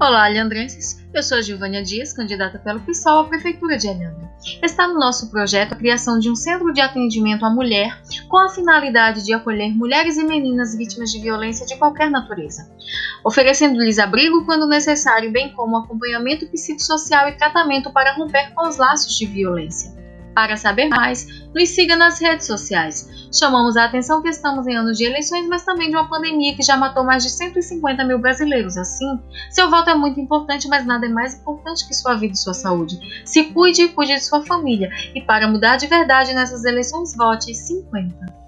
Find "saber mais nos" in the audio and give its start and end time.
20.56-21.68